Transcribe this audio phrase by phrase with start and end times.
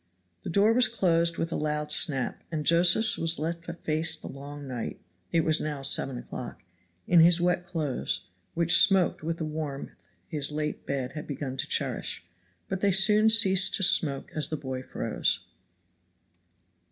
[0.41, 4.29] The door was closed with a loud snap, and Josephs was left to face the
[4.29, 4.99] long night
[5.31, 6.63] (it was now seven o'clock)
[7.05, 8.21] in his wet clothes,
[8.55, 9.91] which smoked with the warmth
[10.27, 12.25] his late bed had begun to cherish;
[12.67, 15.41] but they soon ceased to smoke as the boy froze.